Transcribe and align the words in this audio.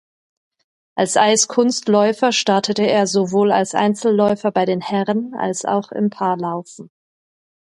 Als 0.95 1.15
Eiskunstläufer 1.15 2.31
startete 2.31 2.81
er 2.87 3.05
sowohl 3.05 3.51
als 3.51 3.75
Einzelläufer 3.75 4.49
bei 4.51 4.65
den 4.65 4.81
Herren 4.81 5.35
als 5.35 5.63
auch 5.63 5.91
im 5.91 6.09
Paarlaufen. 6.09 6.89